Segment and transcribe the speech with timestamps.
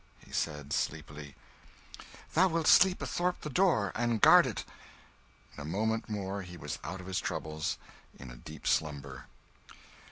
[0.25, 1.35] He said, sleepily
[2.33, 4.65] "Thou wilt sleep athwart the door, and guard it."
[5.55, 7.77] In a moment more he was out of his troubles,
[8.17, 9.27] in a deep slumber.